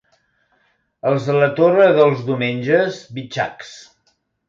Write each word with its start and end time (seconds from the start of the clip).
Els 1.09 1.27
de 1.27 1.35
la 1.37 1.51
Torre 1.61 1.91
dels 2.01 2.25
Domenges, 2.33 3.01
bitxacs. 3.19 3.79